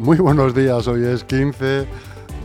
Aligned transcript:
Muy 0.00 0.16
buenos 0.16 0.54
días, 0.54 0.86
hoy 0.86 1.04
es 1.04 1.24
15 1.24 1.86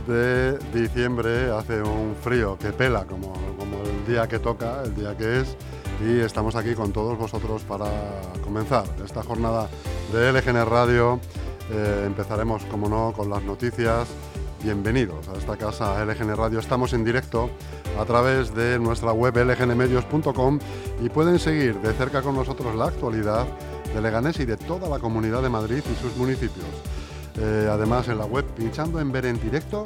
de 0.06 0.58
diciembre, 0.74 1.50
hace 1.50 1.80
un 1.80 2.14
frío 2.14 2.58
que 2.58 2.70
pela 2.70 3.06
como, 3.06 3.32
como 3.56 3.78
el 3.78 4.06
día 4.06 4.28
que 4.28 4.38
toca, 4.38 4.82
el 4.84 4.94
día 4.94 5.16
que 5.16 5.40
es, 5.40 5.56
y 6.06 6.20
estamos 6.20 6.54
aquí 6.54 6.74
con 6.74 6.92
todos 6.92 7.16
vosotros 7.16 7.62
para 7.62 7.86
comenzar 8.44 8.84
esta 9.02 9.22
jornada 9.22 9.70
de 10.12 10.32
LGN 10.34 10.66
Radio. 10.66 11.18
Eh, 11.70 12.04
empezaremos, 12.06 12.62
como 12.66 12.90
no, 12.90 13.14
con 13.16 13.30
las 13.30 13.42
noticias. 13.42 14.06
Bienvenidos 14.62 15.26
a 15.30 15.38
esta 15.38 15.56
casa 15.56 16.04
LGN 16.04 16.36
Radio. 16.36 16.58
Estamos 16.58 16.92
en 16.92 17.06
directo 17.06 17.48
a 17.98 18.04
través 18.04 18.54
de 18.54 18.78
nuestra 18.78 19.12
web 19.12 19.34
lgnmedios.com 19.34 20.58
y 21.02 21.08
pueden 21.08 21.38
seguir 21.38 21.80
de 21.80 21.94
cerca 21.94 22.20
con 22.20 22.34
nosotros 22.34 22.74
la 22.74 22.88
actualidad 22.88 23.46
de 23.94 24.02
Leganés 24.02 24.38
y 24.40 24.44
de 24.44 24.58
toda 24.58 24.90
la 24.90 24.98
comunidad 24.98 25.40
de 25.40 25.48
Madrid 25.48 25.82
y 25.90 26.02
sus 26.02 26.14
municipios. 26.18 26.66
Eh, 27.38 27.68
además, 27.70 28.08
en 28.08 28.18
la 28.18 28.24
web, 28.24 28.44
pinchando 28.56 28.98
en 29.00 29.12
ver 29.12 29.26
en 29.26 29.40
directo, 29.40 29.84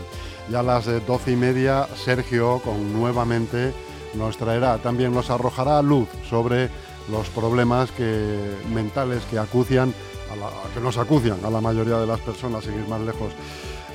Ya 0.51 0.61
a 0.61 0.63
las 0.63 0.85
12 0.85 1.31
y 1.31 1.37
media, 1.37 1.89
Sergio 1.97 2.61
con 2.63 2.93
nuevamente 2.93 3.73
nos 4.13 4.37
traerá, 4.37 4.77
también 4.77 5.15
nos 5.15 5.31
arrojará 5.31 5.81
luz 5.81 6.11
sobre 6.29 6.69
los 7.11 7.31
problemas 7.31 7.91
que, 7.93 8.59
mentales 8.75 9.23
que 9.31 9.39
acucian, 9.39 9.95
a 10.31 10.75
que 10.75 10.81
nos 10.81 10.99
acucian 10.99 11.43
a 11.47 11.49
la 11.49 11.63
mayoría 11.63 11.97
de 11.97 12.07
las 12.07 12.21
personas, 12.21 12.63
seguir 12.63 12.87
más 12.89 13.01
lejos. 13.01 13.33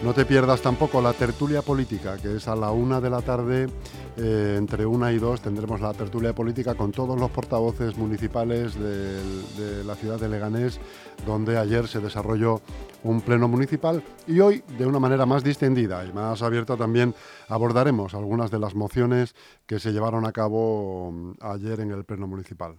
No 0.02 0.14
te 0.14 0.26
pierdas 0.26 0.62
tampoco 0.62 1.02
la 1.02 1.12
tertulia 1.12 1.62
política, 1.62 2.18
que 2.18 2.38
es 2.38 2.48
a 2.48 2.56
la 2.56 2.72
una 2.72 3.02
de 3.02 3.10
la 3.10 3.22
tarde, 3.22 3.68
eh, 4.16 4.56
entre 4.58 4.86
una 4.86 5.12
y 5.12 5.20
dos 5.20 5.42
tendremos 5.42 5.82
la 5.82 5.94
tertulia 5.94 6.34
política 6.34 6.74
con 6.74 6.94
todos 6.94 7.20
los 7.20 7.30
portavoces 7.32 7.98
municipales 7.98 8.80
de, 8.80 9.84
la 9.84 9.96
ciudad 9.96 10.18
de 10.18 10.30
Leganés, 10.30 10.80
donde 11.26 11.58
ayer 11.58 11.86
se 11.90 12.00
desarrolló 12.00 12.62
un 13.04 13.20
pleno 13.20 13.50
municipal 13.50 14.02
y 14.26 14.40
hoy, 14.40 14.64
de 14.78 14.86
una 14.86 15.00
manera 15.00 15.26
más 15.26 15.44
distendida 15.44 16.06
y 16.06 16.14
más 16.14 16.42
abierta 16.44 16.78
también, 16.78 17.14
abordaremos 17.50 18.14
algunas 18.14 18.52
de 18.52 18.60
las 18.60 18.76
mociones 18.76 19.36
que 19.66 19.80
se 19.80 19.92
llevaron 19.92 20.26
a 20.26 20.32
cabo 20.32 21.12
mm, 21.12 21.32
ayer 21.42 21.82
en 21.82 21.92
el 21.92 22.06
pleno 22.06 22.26
municipal. 22.26 22.78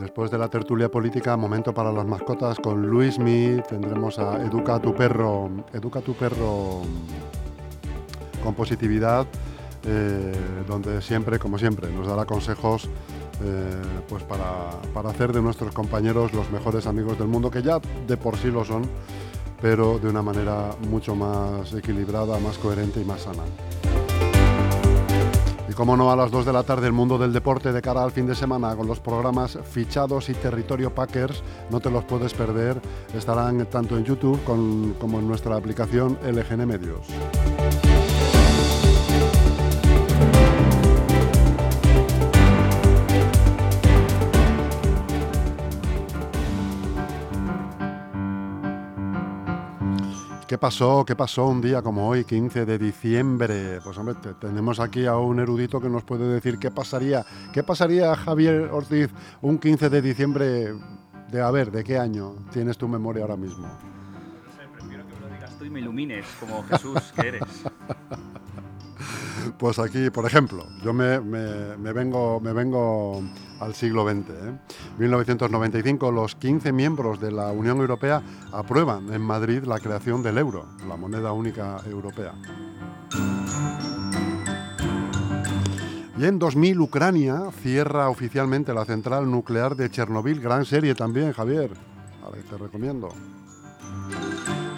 Después 0.00 0.30
de 0.30 0.38
la 0.38 0.48
tertulia 0.48 0.90
política, 0.90 1.36
momento 1.36 1.72
para 1.72 1.92
las 1.92 2.04
mascotas 2.04 2.58
con 2.58 2.82
Luis 2.82 3.18
Mi. 3.18 3.60
Tendremos 3.68 4.18
a 4.18 4.42
Educa 4.44 4.80
tu 4.80 4.94
perro, 4.94 5.48
Educa 5.72 6.00
tu 6.00 6.14
perro 6.14 6.82
con 8.42 8.54
positividad, 8.54 9.26
eh, 9.86 10.32
donde 10.66 11.00
siempre, 11.00 11.38
como 11.38 11.58
siempre, 11.58 11.90
nos 11.92 12.08
dará 12.08 12.24
consejos 12.24 12.88
eh, 13.42 13.82
pues 14.08 14.24
para, 14.24 14.70
para 14.92 15.10
hacer 15.10 15.32
de 15.32 15.40
nuestros 15.40 15.72
compañeros 15.72 16.32
los 16.32 16.50
mejores 16.50 16.86
amigos 16.86 17.16
del 17.18 17.28
mundo, 17.28 17.50
que 17.50 17.62
ya 17.62 17.78
de 18.06 18.16
por 18.16 18.36
sí 18.36 18.50
lo 18.50 18.64
son, 18.64 18.82
pero 19.62 19.98
de 20.00 20.08
una 20.08 20.22
manera 20.22 20.70
mucho 20.90 21.14
más 21.14 21.72
equilibrada, 21.72 22.38
más 22.40 22.58
coherente 22.58 23.00
y 23.00 23.04
más 23.04 23.22
sana. 23.22 23.42
Y 25.68 25.72
como 25.72 25.96
no, 25.96 26.10
a 26.12 26.16
las 26.16 26.30
2 26.30 26.44
de 26.44 26.52
la 26.52 26.62
tarde 26.62 26.86
el 26.86 26.92
mundo 26.92 27.16
del 27.16 27.32
deporte 27.32 27.72
de 27.72 27.80
cara 27.80 28.04
al 28.04 28.12
fin 28.12 28.26
de 28.26 28.34
semana 28.34 28.76
con 28.76 28.86
los 28.86 29.00
programas 29.00 29.58
Fichados 29.64 30.28
y 30.28 30.34
Territorio 30.34 30.94
Packers, 30.94 31.42
no 31.70 31.80
te 31.80 31.90
los 31.90 32.04
puedes 32.04 32.34
perder, 32.34 32.80
estarán 33.14 33.64
tanto 33.66 33.96
en 33.96 34.04
YouTube 34.04 34.42
como 34.44 35.18
en 35.18 35.28
nuestra 35.28 35.56
aplicación 35.56 36.18
LGN 36.22 36.66
Medios. 36.66 37.06
¿Qué 50.46 50.58
pasó? 50.58 51.04
¿Qué 51.06 51.16
pasó 51.16 51.46
un 51.46 51.62
día 51.62 51.80
como 51.80 52.06
hoy, 52.06 52.24
15 52.24 52.66
de 52.66 52.78
diciembre? 52.78 53.80
Pues 53.82 53.96
hombre, 53.96 54.14
tenemos 54.38 54.78
aquí 54.78 55.06
a 55.06 55.16
un 55.16 55.40
erudito 55.40 55.80
que 55.80 55.88
nos 55.88 56.04
puede 56.04 56.28
decir 56.28 56.58
qué 56.58 56.70
pasaría, 56.70 57.24
qué 57.52 57.62
pasaría 57.62 58.14
Javier 58.14 58.68
Ortiz 58.70 59.10
un 59.40 59.58
15 59.58 59.88
de 59.88 60.02
diciembre 60.02 60.74
de 61.30 61.40
a 61.40 61.50
ver, 61.50 61.70
¿de 61.70 61.82
qué 61.82 61.98
año 61.98 62.34
tienes 62.52 62.76
tu 62.76 62.86
memoria 62.88 63.22
ahora 63.22 63.36
mismo? 63.36 63.66
No 63.66 64.52
sé, 64.54 64.68
prefiero 64.70 65.06
que 65.06 65.14
me 65.14 65.20
lo 65.20 65.34
digas 65.34 65.58
tú 65.58 65.64
y 65.64 65.70
me 65.70 65.80
ilumines 65.80 66.26
como 66.38 66.62
Jesús 66.64 67.00
que 67.16 67.28
eres. 67.28 67.42
Pues 69.58 69.78
aquí, 69.78 70.10
por 70.10 70.24
ejemplo, 70.26 70.66
yo 70.82 70.92
me, 70.94 71.18
vengo, 71.92 72.40
me 72.40 72.52
vengo 72.52 73.22
al 73.60 73.74
siglo 73.74 74.08
XX. 74.08 74.30
1995, 74.98 76.08
¿eh? 76.08 76.12
los 76.12 76.34
15 76.36 76.72
miembros 76.72 77.20
de 77.20 77.32
la 77.32 77.52
Unión 77.52 77.78
Europea 77.78 78.22
aprueban 78.52 79.12
en 79.12 79.22
Madrid 79.22 79.64
la 79.64 79.80
creación 79.80 80.22
del 80.22 80.38
euro, 80.38 80.66
la 80.88 80.96
moneda 80.96 81.32
única 81.32 81.80
europea. 81.86 82.34
Y 86.16 86.26
en 86.26 86.38
2000 86.38 86.80
Ucrania 86.80 87.50
cierra 87.62 88.08
oficialmente 88.08 88.72
la 88.72 88.84
central 88.84 89.30
nuclear 89.30 89.74
de 89.74 89.90
Chernobyl, 89.90 90.40
gran 90.40 90.64
serie 90.64 90.94
también, 90.94 91.32
Javier, 91.32 91.72
a 92.24 92.30
te 92.30 92.56
recomiendo. 92.56 93.08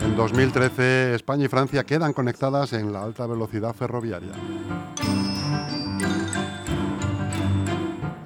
En 0.01 0.17
2013, 0.17 1.15
España 1.15 1.45
y 1.45 1.49
Francia 1.49 1.85
quedan 1.85 2.13
conectadas 2.13 2.73
en 2.73 2.93
la 2.93 3.03
alta 3.03 3.27
velocidad 3.27 3.75
ferroviaria. 3.75 4.33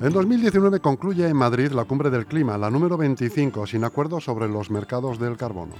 En 0.02 0.14
2019 0.14 0.80
concluye 0.80 1.28
en 1.28 1.36
Madrid 1.36 1.72
la 1.72 1.84
cumbre 1.84 2.08
del 2.08 2.24
clima, 2.24 2.56
la 2.56 2.70
número 2.70 2.96
25, 2.96 3.66
sin 3.66 3.84
acuerdo 3.84 4.18
sobre 4.18 4.48
los 4.48 4.70
mercados 4.70 5.18
del 5.18 5.36
carbono. 5.36 5.74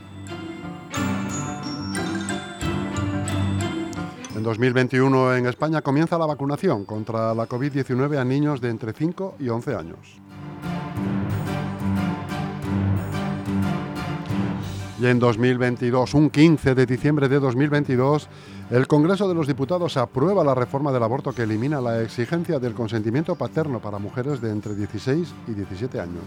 En 4.37 4.43
2021 4.43 5.37
en 5.37 5.47
España 5.47 5.81
comienza 5.81 6.19
la 6.19 6.27
vacunación 6.27 6.85
contra 6.85 7.35
la 7.35 7.49
COVID-19 7.49 8.19
a 8.19 8.25
niños 8.27 8.61
de 8.61 8.69
entre 8.69 8.93
5 8.93 9.37
y 9.39 9.49
11 9.49 9.75
años. 9.75 10.21
Y 15.01 15.07
en 15.07 15.19
2022, 15.19 16.13
un 16.13 16.29
15 16.29 16.75
de 16.75 16.85
diciembre 16.85 17.27
de 17.27 17.41
2022, 17.41 18.29
el 18.71 18.87
Congreso 18.87 19.27
de 19.27 19.35
los 19.35 19.47
Diputados 19.47 19.97
aprueba 19.97 20.45
la 20.45 20.55
reforma 20.55 20.93
del 20.93 21.03
aborto 21.03 21.33
que 21.33 21.45
elimina 21.45 21.81
la 21.81 22.03
exigencia 22.03 22.59
del 22.59 22.75
consentimiento 22.75 23.35
paterno 23.35 23.81
para 23.81 23.99
mujeres 23.99 24.43
de 24.43 24.51
entre 24.51 24.75
16 24.75 25.35
y 25.49 25.53
17 25.53 26.01
años. 26.01 26.25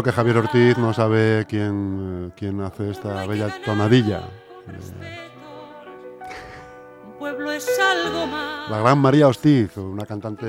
Seguro 0.00 0.12
que 0.12 0.16
Javier 0.16 0.36
Ortiz 0.38 0.78
no 0.78 0.94
sabe 0.94 1.44
quién, 1.46 2.28
eh, 2.28 2.32
quién 2.34 2.58
hace 2.62 2.90
esta 2.90 3.26
bella 3.26 3.54
tonadilla. 3.62 4.22
Un 7.04 7.18
pueblo 7.18 7.52
es 7.52 7.68
algo 7.78 8.26
más. 8.26 8.70
La 8.70 8.78
gran 8.78 8.98
María 8.98 9.28
Hostiz, 9.28 9.76
una 9.76 10.06
cantante 10.06 10.46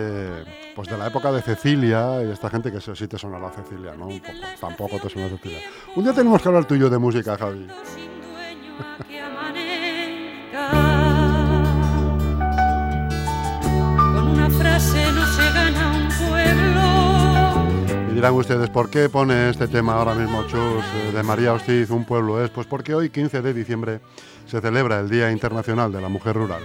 pues 0.73 0.87
de 0.87 0.97
la 0.97 1.07
época 1.07 1.33
de 1.33 1.41
Cecilia 1.41 2.23
y 2.23 2.31
esta 2.31 2.49
gente 2.49 2.71
que 2.71 2.79
sí 2.79 3.07
te 3.09 3.17
la 3.27 3.51
Cecilia, 3.51 3.93
¿no? 3.97 4.07
Un 4.07 4.21
poco, 4.21 4.39
tampoco 4.61 4.99
te 4.99 5.09
suena 5.09 5.27
Cecilia. 5.27 5.59
Un 5.97 6.05
día 6.05 6.13
tenemos 6.13 6.41
que 6.41 6.47
hablar 6.47 6.63
tuyo 6.63 6.89
de 6.89 6.97
música, 6.97 7.37
Javi. 7.37 7.67
dirán 18.21 18.35
ustedes, 18.35 18.69
¿por 18.69 18.91
qué 18.91 19.09
pone 19.09 19.49
este 19.49 19.67
tema 19.67 19.95
ahora 19.95 20.13
mismo, 20.13 20.43
Chus, 20.43 20.53
eh, 20.53 21.11
de 21.11 21.23
María 21.23 21.53
Hostiz, 21.53 21.89
un 21.89 22.05
pueblo 22.05 22.43
es? 22.43 22.51
Pues 22.51 22.67
porque 22.67 22.93
hoy, 22.93 23.09
15 23.09 23.41
de 23.41 23.51
diciembre, 23.51 23.99
se 24.45 24.61
celebra 24.61 24.99
el 24.99 25.09
Día 25.09 25.31
Internacional 25.31 25.91
de 25.91 26.01
la 26.01 26.07
Mujer 26.07 26.35
Rural. 26.35 26.61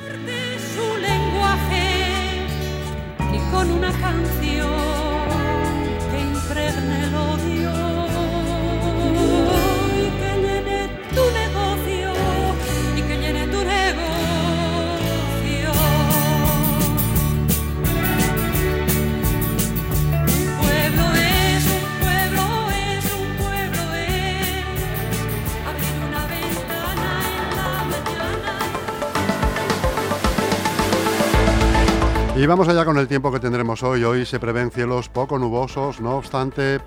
Y 32.46 32.48
vamos 32.48 32.68
allá 32.68 32.84
con 32.84 32.96
el 32.96 33.08
tiempo 33.08 33.32
que 33.32 33.40
tendremos 33.40 33.82
hoy. 33.82 34.04
Hoy 34.04 34.24
se 34.24 34.38
prevén 34.38 34.70
cielos 34.70 35.08
poco 35.08 35.36
nubosos, 35.36 36.00
no 36.00 36.16
obstante... 36.16 36.80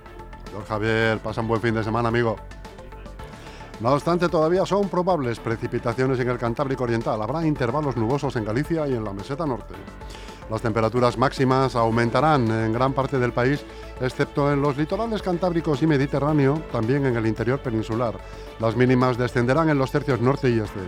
Javier, 0.70 1.20
pasa 1.20 1.42
un 1.42 1.50
buen 1.50 1.60
fin 1.60 1.76
de 1.76 1.84
semana, 1.84 2.08
amigo. 2.08 2.38
No 3.80 3.94
obstante, 3.94 4.28
todavía 4.28 4.66
son 4.66 4.90
probables 4.90 5.40
precipitaciones 5.40 6.20
en 6.20 6.30
el 6.30 6.38
Cantábrico 6.38 6.84
Oriental. 6.84 7.22
Habrá 7.22 7.48
intervalos 7.48 7.96
nubosos 7.96 8.36
en 8.36 8.44
Galicia 8.44 8.86
y 8.86 8.94
en 8.94 9.06
la 9.06 9.14
meseta 9.14 9.46
norte. 9.46 9.74
Las 10.50 10.62
temperaturas 10.62 11.18
máximas 11.18 11.78
aumentarán 11.78 12.50
en 12.52 12.74
gran 12.74 12.92
parte 12.92 13.20
del 13.20 13.32
país, 13.32 13.64
excepto 14.02 14.52
en 14.52 14.62
los 14.62 14.76
litorales 14.76 15.22
cantábricos 15.22 15.82
y 15.82 15.88
mediterráneo, 15.88 16.62
también 16.74 17.06
en 17.06 17.16
el 17.16 17.26
interior 17.26 17.60
peninsular. 17.60 18.16
Las 18.60 18.76
mínimas 18.76 19.18
descenderán 19.18 19.70
en 19.70 19.78
los 19.78 19.92
tercios 19.92 20.20
norte 20.20 20.50
y 20.50 20.60
este. 20.60 20.80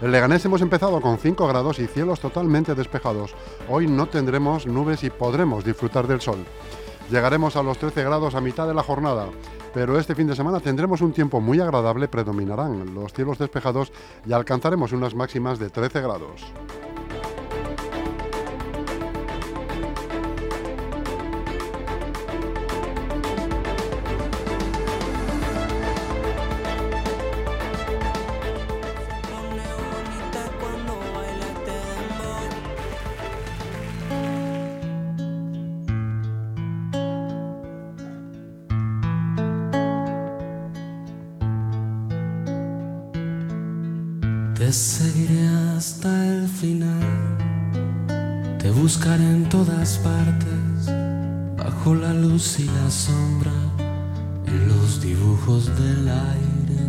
En 0.00 0.12
Leganés 0.12 0.44
hemos 0.44 0.60
empezado 0.60 1.00
con 1.00 1.18
5 1.18 1.48
grados 1.48 1.80
y 1.80 1.88
cielos 1.88 2.20
totalmente 2.20 2.76
despejados. 2.76 3.34
Hoy 3.68 3.88
no 3.88 4.06
tendremos 4.06 4.64
nubes 4.64 5.02
y 5.02 5.10
podremos 5.10 5.64
disfrutar 5.64 6.06
del 6.06 6.20
sol. 6.20 6.44
Llegaremos 7.10 7.56
a 7.56 7.64
los 7.64 7.78
13 7.78 8.04
grados 8.04 8.36
a 8.36 8.40
mitad 8.40 8.68
de 8.68 8.74
la 8.74 8.82
jornada, 8.84 9.26
pero 9.74 9.98
este 9.98 10.14
fin 10.14 10.26
de 10.26 10.36
semana 10.36 10.60
tendremos 10.60 11.00
un 11.00 11.12
tiempo 11.12 11.40
muy 11.40 11.60
agradable, 11.60 12.08
predominarán 12.08 12.94
los 12.94 13.12
cielos 13.12 13.38
despejados 13.38 13.92
y 14.26 14.32
alcanzaremos 14.32 14.92
unas 14.92 15.14
máximas 15.14 15.58
de 15.58 15.70
13 15.70 16.00
grados. 16.00 16.52
En 49.48 49.64
todas 49.64 49.96
partes, 49.98 50.92
bajo 51.56 51.94
la 51.94 52.12
luz 52.12 52.60
y 52.60 52.64
la 52.64 52.90
sombra, 52.90 53.50
en 54.46 54.68
los 54.68 55.00
dibujos 55.00 55.66
del 55.78 56.06
aire. 56.06 56.82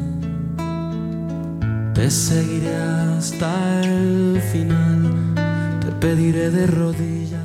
Te 1.94 2.12
seguiré 2.12 2.76
hasta 2.76 3.82
el 3.82 4.42
final, 4.52 5.34
te 5.80 5.88
pediré 6.06 6.50
de 6.50 6.68
rodillas. 6.68 7.40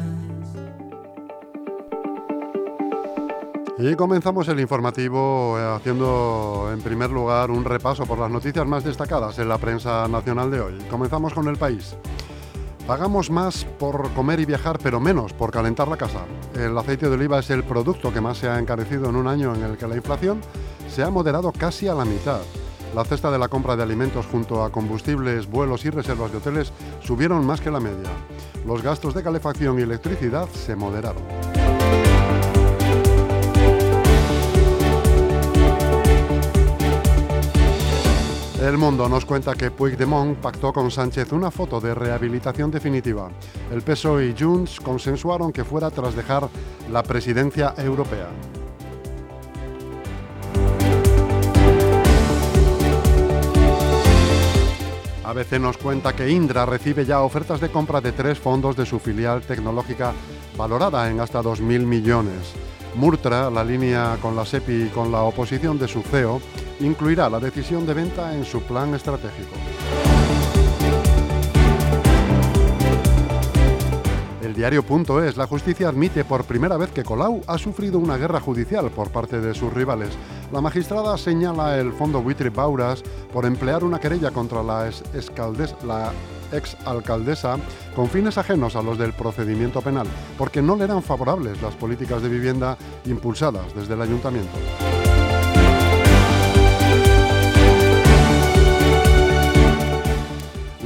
Y 3.78 3.94
comenzamos 3.94 4.49
el 4.49 4.58
informativo 4.58 5.56
eh, 5.58 5.76
haciendo 5.76 6.70
en 6.72 6.81
primer 6.81 7.10
lugar 7.10 7.52
un 7.52 7.64
repaso 7.64 8.05
por 8.05 8.19
las 8.19 8.31
noticias 8.31 8.67
más 8.67 8.82
destacadas 8.82 9.38
en 9.38 9.49
la 9.49 9.58
prensa 9.58 10.08
nacional 10.08 10.50
de 10.50 10.60
hoy. 10.60 10.78
Comenzamos 10.90 11.32
con 11.32 11.46
el 11.46 11.56
país. 11.56 11.96
Pagamos 12.86 13.31
más 13.31 13.64
por 13.79 14.10
comer 14.12 14.41
y 14.41 14.44
viajar, 14.44 14.79
pero 14.82 15.00
menos 15.00 15.32
por 15.32 15.50
calentar 15.50 15.88
la 15.88 15.96
casa. 15.96 16.26
El 16.55 16.76
aceite 16.76 17.08
de 17.08 17.14
oliva 17.14 17.38
es 17.38 17.48
el 17.48 17.64
producto 17.64 18.12
que 18.12 18.20
más 18.20 18.36
se 18.36 18.48
ha 18.48 18.58
encarecido 18.58 19.08
en 19.08 19.17
un 19.17 19.26
año 19.26 19.55
en 19.55 19.62
el 19.62 19.79
que 19.79 19.86
la 19.86 19.96
inflación 19.96 20.43
se 20.91 21.03
ha 21.03 21.08
moderado 21.08 21.50
casi 21.50 21.88
a 21.88 21.94
la 21.94 22.05
mitad. 22.05 22.41
La 22.94 23.05
cesta 23.05 23.31
de 23.31 23.38
la 23.38 23.48
compra 23.48 23.74
de 23.74 23.82
alimentos 23.82 24.26
junto 24.26 24.62
a 24.62 24.70
combustibles, 24.70 25.50
vuelos 25.50 25.86
y 25.86 25.91
reservas 25.91 26.31
de 26.31 26.38
hoteles 26.38 26.72
subieron 27.00 27.46
más 27.46 27.62
que 27.62 27.70
la 27.70 27.81
media. 27.81 28.10
Los 28.67 28.82
gastos 28.82 29.14
de 29.14 29.22
calefacción 29.22 29.79
y 29.79 29.82
electricidad 29.82 30.46
se 30.50 30.76
moderaron. 30.76 31.22
El 38.64 38.78
Mundo 38.78 39.10
nos 39.10 39.26
cuenta 39.26 39.54
que 39.54 39.70
Puigdemont 39.70 40.38
pactó 40.38 40.72
con 40.72 40.90
Sánchez 40.90 41.32
una 41.32 41.50
foto 41.50 41.82
de 41.82 41.94
rehabilitación 41.94 42.70
definitiva. 42.70 43.28
El 43.70 43.82
PSOE 43.82 44.28
y 44.28 44.34
Junts 44.42 44.80
consensuaron 44.80 45.52
que 45.52 45.64
fuera 45.64 45.90
tras 45.90 46.16
dejar 46.16 46.48
la 46.90 47.02
presidencia 47.02 47.74
europea. 47.76 48.28
ABC 55.24 55.60
nos 55.60 55.76
cuenta 55.76 56.16
que 56.16 56.30
Indra 56.30 56.64
recibe 56.64 57.04
ya 57.04 57.20
ofertas 57.20 57.60
de 57.60 57.68
compra 57.68 58.00
de 58.00 58.12
tres 58.12 58.38
fondos 58.38 58.76
de 58.76 58.86
su 58.86 58.98
filial 58.98 59.42
tecnológica 59.42 60.14
valorada 60.56 61.10
en 61.10 61.20
hasta 61.20 61.42
2.000 61.42 61.84
millones. 61.84 62.54
Murtra, 62.94 63.50
la 63.50 63.62
línea 63.62 64.16
con 64.22 64.34
la 64.34 64.46
SEPI 64.46 64.84
y 64.84 64.88
con 64.88 65.12
la 65.12 65.20
oposición 65.22 65.78
de 65.78 65.86
su 65.86 66.00
CEO, 66.00 66.40
incluirá 66.84 67.29
la 67.29 67.41
decisión 67.41 67.86
de 67.86 67.94
venta 67.94 68.34
en 68.34 68.44
su 68.44 68.60
plan 68.62 68.94
estratégico. 68.94 69.55
El 74.43 74.55
diario.es, 74.55 75.36
la 75.36 75.46
justicia 75.46 75.88
admite 75.88 76.24
por 76.24 76.44
primera 76.44 76.76
vez 76.76 76.91
que 76.91 77.03
Colau 77.03 77.41
ha 77.46 77.58
sufrido 77.58 77.98
una 77.98 78.19
guerra 78.19 78.41
judicial 78.41 78.91
por 78.91 79.10
parte 79.10 79.41
de 79.41 79.55
sus 79.55 79.72
rivales. 79.72 80.10
La 80.53 80.60
magistrada 80.60 81.17
señala 81.17 81.79
el 81.79 81.93
fondo 81.93 82.22
buitre 82.22 82.50
Bauras 82.50 83.03
por 83.32 83.46
emplear 83.46 83.82
una 83.82 83.98
querella 83.98 84.31
contra 84.31 84.62
la, 84.62 84.91
la 85.84 86.12
exalcaldesa 86.53 87.56
con 87.96 88.08
fines 88.08 88.38
ajenos 88.38 88.76
a 88.76 88.82
los 88.82 88.98
del 88.98 89.12
procedimiento 89.12 89.81
penal, 89.81 90.06
porque 90.38 90.62
no 90.62 90.76
le 90.76 90.84
eran 90.84 91.03
favorables 91.03 91.60
las 91.62 91.74
políticas 91.74 92.22
de 92.22 92.29
vivienda 92.29 92.76
impulsadas 93.06 93.74
desde 93.74 93.94
el 93.94 94.03
ayuntamiento. 94.03 94.56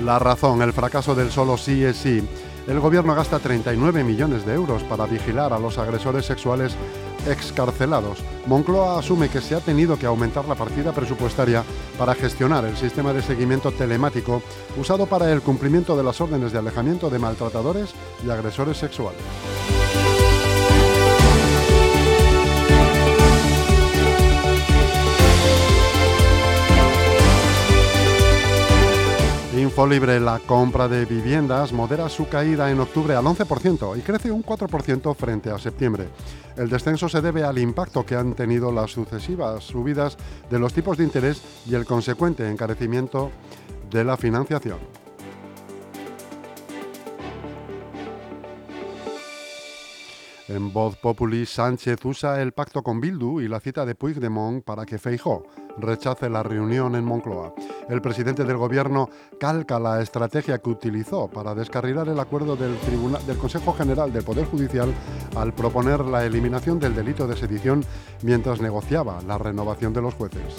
La 0.09 0.19
razón, 0.19 0.63
el 0.63 0.73
fracaso 0.73 1.15
del 1.15 1.31
solo 1.31 1.59
sí 1.59 1.85
es 1.85 1.99
sí. 1.99 2.27
El 2.67 2.81
gobierno 2.81 3.15
gasta 3.15 3.39
39 3.39 4.03
millones 4.05 4.47
de 4.47 4.55
euros 4.55 4.83
para 4.85 5.05
vigilar 5.05 5.53
a 5.53 5.59
los 5.59 5.77
agresores 5.77 6.25
sexuales 6.25 6.75
excarcelados. 7.27 8.25
Moncloa 8.47 9.01
asume 9.01 9.29
que 9.29 9.43
se 9.43 9.55
ha 9.55 9.61
tenido 9.61 9.99
que 9.99 10.07
aumentar 10.07 10.47
la 10.47 10.55
partida 10.55 10.93
presupuestaria 10.93 11.63
para 11.99 12.15
gestionar 12.15 12.65
el 12.65 12.79
sistema 12.79 13.13
de 13.13 13.21
seguimiento 13.21 13.71
telemático 13.71 14.43
usado 14.79 15.05
para 15.05 15.31
el 15.31 15.43
cumplimiento 15.43 15.95
de 15.95 16.05
las 16.05 16.23
órdenes 16.23 16.53
de 16.53 16.59
alejamiento 16.61 17.11
de 17.11 17.19
maltratadores 17.19 17.91
y 18.27 18.31
agresores 18.31 18.79
sexuales. 18.79 19.21
Infolibre, 29.79 30.19
la 30.19 30.41
compra 30.41 30.89
de 30.89 31.05
viviendas 31.05 31.73
modera 31.73 32.09
su 32.09 32.29
caída 32.29 32.69
en 32.69 32.81
octubre 32.81 33.15
al 33.15 33.25
11% 33.25 33.97
y 33.97 34.01
crece 34.01 34.33
un 34.33 34.43
4% 34.43 35.15
frente 35.15 35.51
a 35.51 35.59
septiembre. 35.61 36.09
El 36.57 36.69
descenso 36.69 37.09
se 37.09 37.21
debe 37.21 37.45
al 37.45 37.59
impacto 37.59 38.05
que 38.05 38.17
han 38.17 38.35
tenido 38.35 38.73
las 38.73 38.91
sucesivas 38.91 39.63
subidas 39.63 40.17
de 40.51 40.59
los 40.59 40.75
tipos 40.75 40.99
de 40.99 41.05
interés 41.05 41.41
y 41.65 41.77
el 41.77 41.87
consecuente 41.87 42.51
encarecimiento 42.51 43.31
de 43.89 44.03
la 44.03 44.17
financiación. 44.17 44.79
En 50.49 50.73
Voz 50.73 50.97
Populi, 50.97 51.45
Sánchez 51.45 52.03
usa 52.07 52.41
el 52.41 52.53
pacto 52.53 52.83
con 52.83 53.03
Bildu 53.03 53.41
y 53.41 53.49
la 53.49 53.61
cita 53.61 53.85
de 53.85 53.95
Puigdemont 53.95 54.65
para 54.65 54.87
que 54.87 54.99
Feijó 54.99 55.43
rechace 55.77 56.31
la 56.31 56.43
reunión 56.43 56.97
en 56.97 57.05
Moncloa. 57.05 57.53
El 57.91 58.01
presidente 58.01 58.45
del 58.45 58.57
gobierno 58.57 59.11
calca 59.39 59.79
la 59.79 60.01
estrategia 60.01 60.59
que 60.59 60.71
utilizó 60.71 61.29
para 61.29 61.55
descarrilar 61.55 62.09
el 62.09 62.19
acuerdo 62.19 62.57
del, 62.57 62.79
del 63.27 63.37
Consejo 63.37 63.75
General 63.75 64.11
del 64.11 64.25
Poder 64.25 64.47
Judicial 64.47 64.93
al 65.37 65.53
proponer 65.53 66.01
la 66.01 66.25
eliminación 66.25 66.81
del 66.81 66.95
delito 66.95 67.27
de 67.27 67.37
sedición 67.37 67.85
mientras 68.23 68.63
negociaba 68.63 69.21
la 69.27 69.37
renovación 69.37 69.93
de 69.93 70.01
los 70.01 70.15
jueces. 70.15 70.57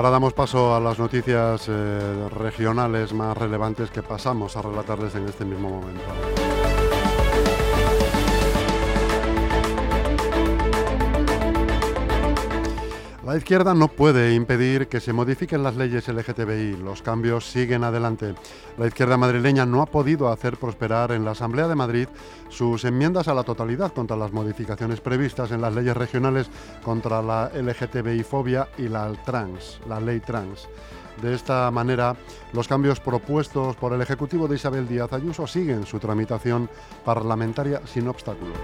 Ahora 0.00 0.12
damos 0.12 0.32
paso 0.32 0.74
a 0.74 0.80
las 0.80 0.98
noticias 0.98 1.66
eh, 1.68 2.28
regionales 2.30 3.12
más 3.12 3.36
relevantes 3.36 3.90
que 3.90 4.02
pasamos 4.02 4.56
a 4.56 4.62
relatarles 4.62 5.14
en 5.14 5.28
este 5.28 5.44
mismo 5.44 5.68
momento. 5.68 6.59
La 13.30 13.36
izquierda 13.36 13.74
no 13.74 13.86
puede 13.86 14.34
impedir 14.34 14.88
que 14.88 14.98
se 14.98 15.12
modifiquen 15.12 15.62
las 15.62 15.76
leyes 15.76 16.08
LGTBI. 16.08 16.78
Los 16.78 17.00
cambios 17.00 17.48
siguen 17.48 17.84
adelante. 17.84 18.34
La 18.76 18.88
izquierda 18.88 19.16
madrileña 19.16 19.64
no 19.64 19.82
ha 19.82 19.86
podido 19.86 20.32
hacer 20.32 20.56
prosperar 20.56 21.12
en 21.12 21.24
la 21.24 21.30
Asamblea 21.30 21.68
de 21.68 21.76
Madrid 21.76 22.08
sus 22.48 22.84
enmiendas 22.84 23.28
a 23.28 23.34
la 23.34 23.44
totalidad 23.44 23.92
contra 23.92 24.16
las 24.16 24.32
modificaciones 24.32 25.00
previstas 25.00 25.52
en 25.52 25.60
las 25.60 25.72
leyes 25.72 25.96
regionales 25.96 26.50
contra 26.82 27.22
la 27.22 27.52
LGTBI-fobia 27.54 28.66
y 28.78 28.88
la 28.88 29.12
trans, 29.24 29.80
la 29.88 30.00
ley 30.00 30.18
trans. 30.18 30.68
De 31.22 31.32
esta 31.32 31.70
manera, 31.70 32.16
los 32.52 32.66
cambios 32.66 32.98
propuestos 32.98 33.76
por 33.76 33.92
el 33.92 34.02
Ejecutivo 34.02 34.48
de 34.48 34.56
Isabel 34.56 34.88
Díaz 34.88 35.12
Ayuso 35.12 35.46
siguen 35.46 35.86
su 35.86 36.00
tramitación 36.00 36.68
parlamentaria 37.04 37.80
sin 37.86 38.08
obstáculos. 38.08 38.58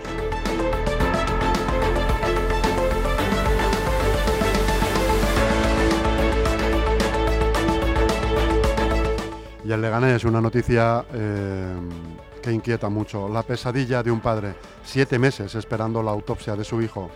Y 9.66 9.72
el 9.72 9.82
Leganés, 9.82 10.24
una 10.24 10.40
noticia 10.40 11.04
eh, 11.12 11.74
que 12.40 12.52
inquieta 12.52 12.88
mucho. 12.88 13.28
La 13.28 13.42
pesadilla 13.42 14.00
de 14.00 14.12
un 14.12 14.20
padre, 14.20 14.54
siete 14.84 15.18
meses 15.18 15.56
esperando 15.56 16.04
la 16.04 16.12
autopsia 16.12 16.54
de 16.54 16.62
su 16.62 16.80
hijo. 16.80 17.10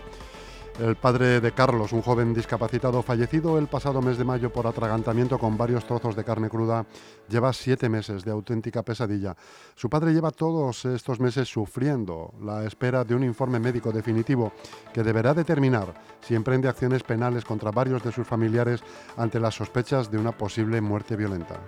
El 0.81 0.97
padre 0.97 1.41
de 1.41 1.53
Carlos, 1.53 1.93
un 1.93 2.03
joven 2.03 2.35
discapacitado 2.35 3.03
fallecido 3.03 3.57
el 3.57 3.69
pasado 3.69 4.03
mes 4.03 4.19
de 4.19 4.25
mayo 4.25 4.51
por 4.51 4.67
atragantamiento 4.67 5.39
con 5.39 5.57
varios 5.57 5.87
trozos 5.87 6.17
de 6.17 6.25
carne 6.25 6.49
cruda, 6.49 6.87
lleva 7.29 7.53
siete 7.53 7.89
meses 7.89 8.25
de 8.25 8.33
auténtica 8.33 8.83
pesadilla. 8.83 9.37
Su 9.77 9.89
padre 9.89 10.13
lleva 10.13 10.33
todos 10.33 10.85
estos 10.87 11.21
meses 11.21 11.49
sufriendo 11.49 12.35
la 12.43 12.65
espera 12.65 13.05
de 13.05 13.15
un 13.15 13.23
informe 13.23 13.61
médico 13.61 13.93
definitivo 13.93 14.53
que 14.93 15.05
deberá 15.05 15.35
determinar 15.35 15.95
si 16.21 16.35
emprende 16.35 16.69
acciones 16.69 17.05
penales 17.05 17.45
contra 17.45 17.71
varios 17.71 18.03
de 18.03 18.11
sus 18.11 18.27
familiares 18.27 18.81
ante 19.17 19.39
las 19.39 19.55
sospechas 19.55 20.11
de 20.11 20.19
una 20.19 20.33
posible 20.33 20.81
muerte 20.81 21.15
violenta. 21.15 21.61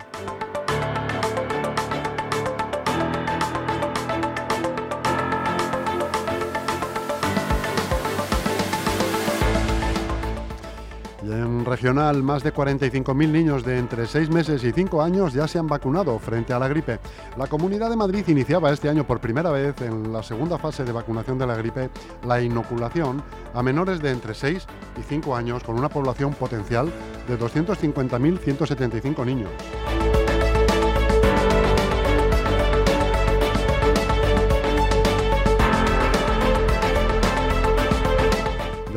En 11.33 11.65
regional, 11.65 12.23
más 12.23 12.43
de 12.43 12.53
45.000 12.53 13.29
niños 13.31 13.65
de 13.65 13.79
entre 13.79 14.07
6 14.07 14.31
meses 14.31 14.63
y 14.65 14.73
5 14.73 15.03
años 15.03 15.33
ya 15.33 15.49
se 15.49 15.59
han 15.59 15.67
vacunado 15.67 16.19
frente 16.19 16.53
a 16.53 16.59
la 16.59 16.69
gripe. 16.69 17.01
La 17.37 17.47
Comunidad 17.47 17.91
de 17.91 17.97
Madrid 17.97 18.25
iniciaba 18.29 18.71
este 18.71 18.89
año 18.89 19.07
por 19.07 19.21
primera 19.21 19.51
vez 19.51 19.81
en 19.81 20.13
la 20.13 20.23
segunda 20.23 20.59
fase 20.59 20.85
de 20.85 20.93
vacunación 20.93 21.39
de 21.39 21.47
la 21.47 21.57
gripe 21.57 21.91
la 22.27 22.41
inoculación 22.41 23.23
a 23.55 23.63
menores 23.63 24.01
de 24.01 24.11
entre 24.11 24.35
6 24.35 24.67
y 24.99 25.03
5 25.03 25.35
años 25.37 25.65
con 25.65 25.79
una 25.79 25.89
población 25.89 26.35
potencial 26.35 26.93
de 27.29 27.39
250.175 27.39 29.25
niños. 29.25 29.51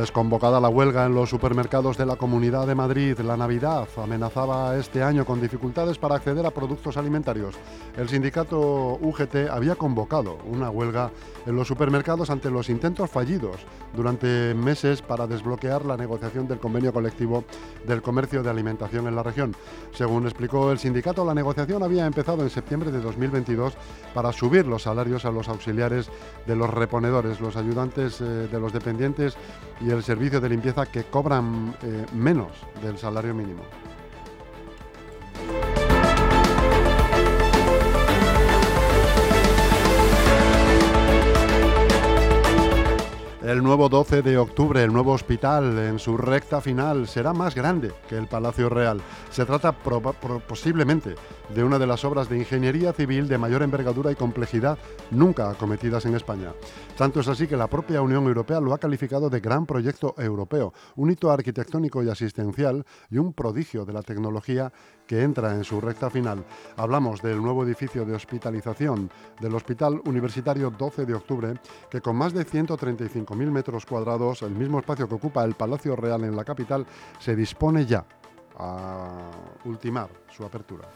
Desconvocada 0.06 0.60
la 0.60 0.70
huelga 0.70 1.08
en 1.08 1.16
los 1.16 1.32
supermercados 1.32 1.98
de 1.98 2.06
la 2.06 2.16
Comunidad 2.16 2.68
de 2.68 2.76
Madrid, 2.76 3.18
la 3.22 3.36
Navidad 3.36 3.88
amenazaba 3.98 4.78
este 4.78 5.02
año 5.02 5.26
con 5.26 5.42
dificultades 5.42 5.98
para 5.98 6.14
acceder 6.14 6.46
a 6.46 6.52
productos 6.52 6.96
alimentarios. 6.96 7.56
El 7.98 8.08
sindicato 8.08 9.00
UGT 9.02 9.50
había 9.50 9.74
convocado 9.74 10.38
una 10.46 10.70
huelga 10.70 11.10
en 11.48 11.56
los 11.56 11.68
supermercados 11.68 12.30
ante 12.30 12.52
los 12.52 12.70
intentos 12.70 13.10
fallidos 13.10 13.56
durante 13.96 14.54
meses 14.54 15.02
para 15.02 15.26
desbloquear 15.26 15.84
la 15.86 15.98
negociación 15.98 16.48
del 16.48 16.60
convenio 16.60 16.94
colectivo 16.94 17.44
del 17.88 18.04
comercio 18.04 18.44
de 18.44 18.52
alimentación 18.52 19.08
en 19.08 19.16
la 19.16 19.24
región. 19.24 19.56
Según 19.92 20.26
explicó 20.26 20.72
el 20.72 20.78
sindicato, 20.78 21.26
la 21.26 21.34
negociación 21.34 21.82
había 21.82 22.06
empezado 22.06 22.44
en 22.44 22.52
septiembre 22.52 22.92
de 22.92 23.02
2022 23.02 23.74
para 24.14 24.32
subir 24.32 24.68
los 24.68 24.84
salarios 24.84 25.26
a 25.26 25.32
los 25.32 25.50
auxiliares 25.50 26.12
de 26.46 26.56
los 26.56 26.70
reponedores, 26.70 27.42
los 27.42 27.56
ayudantes 27.56 28.22
eh, 28.22 28.24
de 28.24 28.60
los 28.60 28.72
dependientes 28.72 29.36
y 29.82 29.95
el 29.96 30.04
servicio 30.04 30.40
de 30.40 30.50
limpieza 30.50 30.86
que 30.86 31.04
cobran 31.04 31.76
eh, 31.82 32.06
menos 32.14 32.52
del 32.82 32.98
salario 32.98 33.34
mínimo. 33.34 33.64
El 43.46 43.62
nuevo 43.62 43.90
12 43.90 44.24
de 44.24 44.40
octubre, 44.40 44.82
el 44.82 44.92
nuevo 44.92 45.12
hospital 45.12 45.78
en 45.78 46.00
su 46.00 46.18
recta 46.18 46.62
final 46.62 47.08
será 47.08 47.32
más 47.32 47.54
grande 47.54 47.92
que 48.10 48.18
el 48.18 48.26
Palacio 48.26 48.70
Real. 48.70 49.00
Se 49.30 49.46
trata 49.46 49.72
posiblemente 49.72 51.14
de 51.54 51.64
una 51.64 51.78
de 51.78 51.86
las 51.86 52.04
obras 52.06 52.28
de 52.28 52.40
ingeniería 52.40 52.92
civil 52.92 53.28
de 53.28 53.38
mayor 53.38 53.62
envergadura 53.62 54.12
y 54.12 54.16
complejidad 54.16 54.80
nunca 55.12 55.52
acometidas 55.52 56.08
en 56.08 56.16
España. 56.16 56.54
Tanto 56.98 57.20
es 57.20 57.28
así 57.28 57.46
que 57.46 57.56
la 57.56 57.68
propia 57.68 58.02
Unión 58.02 58.26
Europea 58.26 58.60
lo 58.60 58.74
ha 58.74 58.80
calificado 58.80 59.30
de 59.30 59.42
gran 59.42 59.68
proyecto 59.68 60.16
europeo, 60.18 60.74
un 60.96 61.12
hito 61.12 61.30
arquitectónico 61.30 62.02
y 62.02 62.10
asistencial 62.10 62.84
y 63.12 63.20
un 63.20 63.32
prodigio 63.32 63.86
de 63.86 63.94
la 63.94 64.02
tecnología 64.02 64.74
que 65.08 65.22
entra 65.22 65.54
en 65.54 65.64
su 65.64 65.80
recta 65.82 66.10
final. 66.10 66.44
Hablamos 66.78 67.22
del 67.22 67.42
nuevo 67.42 67.64
edificio 67.64 68.06
de 68.06 68.16
hospitalización 68.16 69.10
del 69.40 69.56
Hospital 69.56 70.02
Universitario 70.06 70.70
12 70.72 71.06
de 71.06 71.14
Octubre, 71.14 71.54
que 71.90 72.02
con 72.02 72.16
más 72.16 72.34
de 72.34 72.46
135.000 72.46 73.52
metros 73.52 73.86
cuadrados, 73.86 74.42
el 74.42 74.52
mismo 74.52 74.80
espacio 74.80 75.08
que 75.08 75.16
ocupa 75.16 75.44
el 75.44 75.56
Palacio 75.56 75.96
Real 75.96 76.24
en 76.24 76.36
la 76.36 76.44
capital, 76.44 76.86
se 77.20 77.36
dispone 77.36 77.86
ya 77.86 78.06
a 78.58 79.32
ultimar 79.66 80.10
su 80.30 80.44
apertura. 80.44 80.88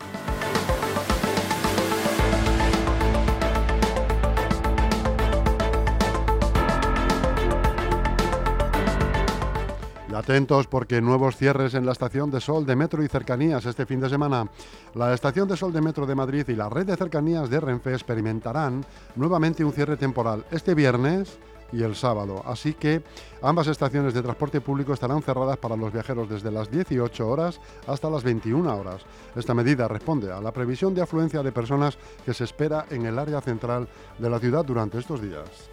Atentos 10.15 10.67
porque 10.67 11.01
nuevos 11.01 11.35
cierres 11.35 11.73
en 11.73 11.85
la 11.85 11.91
estación 11.91 12.31
de 12.31 12.41
Sol 12.41 12.65
de 12.65 12.75
Metro 12.75 13.03
y 13.03 13.07
Cercanías 13.07 13.65
este 13.65 13.85
fin 13.85 13.99
de 13.99 14.09
semana. 14.09 14.49
La 14.95 15.13
estación 15.13 15.47
de 15.47 15.57
Sol 15.57 15.73
de 15.73 15.81
Metro 15.81 16.05
de 16.05 16.15
Madrid 16.15 16.45
y 16.47 16.55
la 16.55 16.69
red 16.69 16.85
de 16.85 16.95
cercanías 16.95 17.49
de 17.49 17.59
Renfe 17.59 17.93
experimentarán 17.93 18.85
nuevamente 19.15 19.63
un 19.63 19.73
cierre 19.73 19.97
temporal 19.97 20.45
este 20.51 20.73
viernes 20.73 21.37
y 21.71 21.83
el 21.83 21.95
sábado. 21.95 22.41
Así 22.45 22.73
que 22.73 23.01
ambas 23.41 23.67
estaciones 23.67 24.13
de 24.13 24.21
transporte 24.21 24.61
público 24.61 24.93
estarán 24.93 25.21
cerradas 25.21 25.57
para 25.57 25.75
los 25.75 25.93
viajeros 25.93 26.29
desde 26.29 26.51
las 26.51 26.71
18 26.71 27.27
horas 27.27 27.59
hasta 27.87 28.09
las 28.09 28.23
21 28.23 28.75
horas. 28.75 29.01
Esta 29.35 29.53
medida 29.53 29.87
responde 29.87 30.31
a 30.31 30.41
la 30.41 30.51
previsión 30.51 30.93
de 30.93 31.01
afluencia 31.01 31.43
de 31.43 31.51
personas 31.51 31.97
que 32.25 32.33
se 32.33 32.43
espera 32.43 32.85
en 32.89 33.05
el 33.05 33.19
área 33.19 33.41
central 33.41 33.87
de 34.17 34.29
la 34.29 34.39
ciudad 34.39 34.65
durante 34.65 34.97
estos 34.97 35.21
días. 35.21 35.69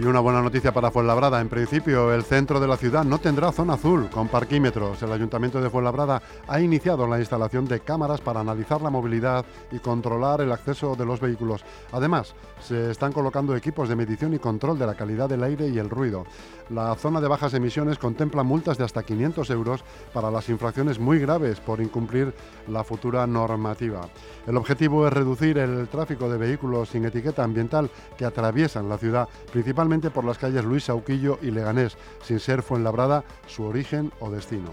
Y 0.00 0.04
una 0.04 0.20
buena 0.20 0.40
noticia 0.40 0.72
para 0.72 0.92
Fuenlabrada. 0.92 1.40
En 1.40 1.48
principio, 1.48 2.14
el 2.14 2.22
centro 2.22 2.60
de 2.60 2.68
la 2.68 2.76
ciudad 2.76 3.02
no 3.02 3.18
tendrá 3.18 3.50
zona 3.50 3.72
azul 3.72 4.08
con 4.08 4.28
parquímetros. 4.28 5.02
El 5.02 5.10
Ayuntamiento 5.10 5.60
de 5.60 5.70
Fuenlabrada 5.70 6.22
ha 6.46 6.60
iniciado 6.60 7.08
la 7.08 7.18
instalación 7.18 7.64
de 7.66 7.80
cámaras 7.80 8.20
para 8.20 8.38
analizar 8.38 8.80
la 8.80 8.90
movilidad 8.90 9.44
y 9.72 9.80
controlar 9.80 10.40
el 10.40 10.52
acceso 10.52 10.94
de 10.94 11.04
los 11.04 11.18
vehículos. 11.18 11.64
Además, 11.90 12.32
se 12.60 12.92
están 12.92 13.12
colocando 13.12 13.56
equipos 13.56 13.88
de 13.88 13.96
medición 13.96 14.34
y 14.34 14.38
control 14.38 14.78
de 14.78 14.86
la 14.86 14.94
calidad 14.94 15.28
del 15.28 15.42
aire 15.42 15.66
y 15.66 15.78
el 15.78 15.90
ruido. 15.90 16.26
La 16.70 16.94
zona 16.94 17.20
de 17.20 17.26
bajas 17.26 17.54
emisiones 17.54 17.98
contempla 17.98 18.44
multas 18.44 18.78
de 18.78 18.84
hasta 18.84 19.02
500 19.02 19.50
euros 19.50 19.82
para 20.12 20.30
las 20.30 20.48
infracciones 20.48 21.00
muy 21.00 21.18
graves 21.18 21.58
por 21.58 21.80
incumplir 21.80 22.32
la 22.68 22.84
futura 22.84 23.26
normativa. 23.26 24.02
El 24.46 24.56
objetivo 24.56 25.08
es 25.08 25.12
reducir 25.12 25.58
el 25.58 25.88
tráfico 25.88 26.30
de 26.30 26.38
vehículos 26.38 26.90
sin 26.90 27.04
etiqueta 27.04 27.42
ambiental 27.42 27.90
que 28.16 28.24
atraviesan 28.24 28.88
la 28.88 28.98
ciudad, 28.98 29.28
principalmente 29.50 29.87
por 29.88 30.24
las 30.24 30.36
calles 30.36 30.64
Luis 30.66 30.84
Sauquillo 30.84 31.38
y 31.40 31.50
Leganés, 31.50 31.96
sin 32.22 32.40
ser 32.40 32.62
Fuenlabrada 32.62 33.24
su 33.46 33.64
origen 33.64 34.12
o 34.20 34.30
destino. 34.30 34.70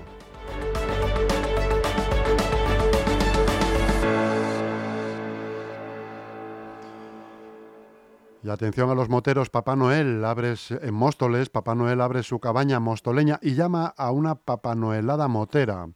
Y 8.43 8.49
atención 8.49 8.89
a 8.89 8.93
los 8.93 9.07
moteros, 9.07 9.49
Papá 9.49 9.77
Noel 9.77 10.23
abre 10.25 10.53
en 10.69 10.93
Móstoles, 10.93 11.49
Papá 11.49 11.75
Noel 11.75 12.01
abre 12.01 12.21
su 12.21 12.39
cabaña 12.39 12.81
mostoleña 12.81 13.39
y 13.41 13.55
llama 13.55 13.93
a 13.97 14.11
una 14.11 14.35
papanoelada 14.35 15.29
motera. 15.29 15.87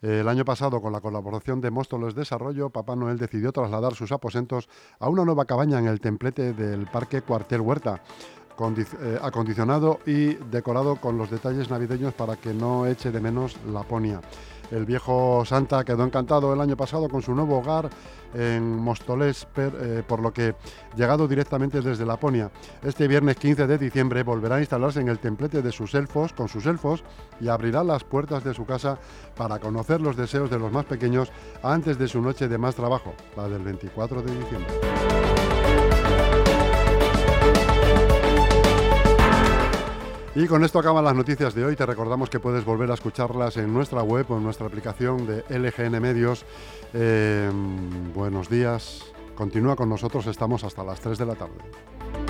El 0.00 0.28
año 0.28 0.46
pasado, 0.46 0.80
con 0.80 0.94
la 0.94 1.02
colaboración 1.02 1.60
de 1.60 1.70
Móstoles 1.70 2.14
Desarrollo, 2.14 2.70
Papá 2.70 2.96
Noel 2.96 3.18
decidió 3.18 3.52
trasladar 3.52 3.94
sus 3.94 4.12
aposentos 4.12 4.66
a 4.98 5.10
una 5.10 5.26
nueva 5.26 5.44
cabaña 5.44 5.78
en 5.78 5.88
el 5.88 6.00
templete 6.00 6.54
del 6.54 6.86
Parque 6.86 7.20
Cuartel 7.20 7.60
Huerta, 7.60 8.00
eh, 9.00 9.18
acondicionado 9.22 10.00
y 10.06 10.34
decorado 10.34 10.96
con 10.96 11.16
los 11.16 11.30
detalles 11.30 11.70
navideños 11.70 12.12
para 12.14 12.36
que 12.36 12.52
no 12.52 12.86
eche 12.86 13.10
de 13.10 13.20
menos 13.20 13.56
Laponia. 13.72 14.20
El 14.70 14.84
viejo 14.84 15.44
Santa 15.44 15.82
quedó 15.82 16.04
encantado 16.04 16.52
el 16.52 16.60
año 16.60 16.76
pasado 16.76 17.08
con 17.08 17.22
su 17.22 17.34
nuevo 17.34 17.58
hogar 17.58 17.90
en 18.34 18.76
Móstoles, 18.76 19.44
per- 19.46 19.74
eh, 19.80 20.02
por 20.06 20.20
lo 20.20 20.32
que, 20.32 20.54
llegado 20.96 21.26
directamente 21.26 21.80
desde 21.80 22.06
Laponia, 22.06 22.52
este 22.84 23.08
viernes 23.08 23.34
15 23.36 23.66
de 23.66 23.78
diciembre 23.78 24.22
volverá 24.22 24.56
a 24.56 24.60
instalarse 24.60 25.00
en 25.00 25.08
el 25.08 25.18
templete 25.18 25.62
de 25.62 25.72
sus 25.72 25.92
elfos, 25.96 26.32
con 26.32 26.46
sus 26.48 26.66
elfos, 26.66 27.02
y 27.40 27.48
abrirá 27.48 27.82
las 27.82 28.04
puertas 28.04 28.44
de 28.44 28.54
su 28.54 28.64
casa 28.64 28.98
para 29.36 29.58
conocer 29.58 30.00
los 30.00 30.16
deseos 30.16 30.48
de 30.50 30.60
los 30.60 30.70
más 30.70 30.84
pequeños 30.84 31.32
antes 31.64 31.98
de 31.98 32.06
su 32.06 32.20
noche 32.22 32.46
de 32.46 32.58
más 32.58 32.76
trabajo, 32.76 33.12
la 33.36 33.48
del 33.48 33.62
24 33.64 34.22
de 34.22 34.36
diciembre. 34.36 35.39
Y 40.40 40.46
con 40.46 40.64
esto 40.64 40.78
acaban 40.78 41.04
las 41.04 41.14
noticias 41.14 41.54
de 41.54 41.66
hoy. 41.66 41.76
Te 41.76 41.84
recordamos 41.84 42.30
que 42.30 42.40
puedes 42.40 42.64
volver 42.64 42.90
a 42.90 42.94
escucharlas 42.94 43.58
en 43.58 43.74
nuestra 43.74 44.02
web 44.02 44.24
o 44.30 44.38
en 44.38 44.42
nuestra 44.42 44.66
aplicación 44.66 45.26
de 45.26 45.44
LGN 45.50 46.00
Medios. 46.00 46.46
Eh, 46.94 47.50
buenos 48.14 48.48
días. 48.48 49.04
Continúa 49.34 49.76
con 49.76 49.90
nosotros. 49.90 50.26
Estamos 50.26 50.64
hasta 50.64 50.82
las 50.82 50.98
3 50.98 51.18
de 51.18 51.26
la 51.26 51.34
tarde. 51.34 52.29